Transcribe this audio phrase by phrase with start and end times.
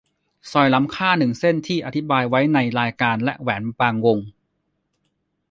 [0.51, 4.17] สร้อยล้ำค่าหนึ่งเส้นที่อธิบายไว้ในรายการและแหวนบางวง